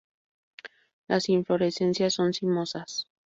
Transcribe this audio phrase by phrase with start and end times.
[1.07, 3.07] Las inflorescencias son cimosas.